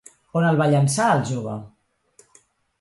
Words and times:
I 0.29 0.39
on 0.39 0.45
el 0.51 0.57
va 0.61 0.67
llançar 0.71 1.11
el 1.17 1.23
jove? 1.33 1.55